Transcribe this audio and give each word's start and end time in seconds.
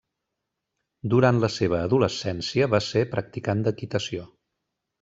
Durant 1.13 1.41
la 1.43 1.49
seva 1.57 1.83
adolescència 1.89 2.69
va 2.73 2.81
ser 2.89 3.07
practicant 3.15 3.65
d'equitació. 3.69 4.29